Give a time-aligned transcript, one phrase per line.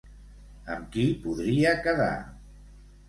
[0.75, 2.09] Amb qui podria quedar?